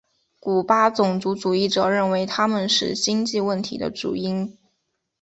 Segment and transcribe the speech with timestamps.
[0.39, 4.57] 古巴种族主义者认为他们是经济问题的主因。